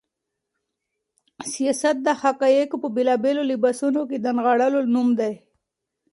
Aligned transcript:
سياست 1.53 1.95
د 2.05 2.09
حقايقو 2.21 2.75
په 2.83 2.87
بېلابېلو 2.95 3.43
لباسونو 3.51 4.01
کې 4.09 4.17
د 4.19 4.27
نغاړلو 4.37 4.79
نوم 4.93 5.07
دی. 5.19 5.33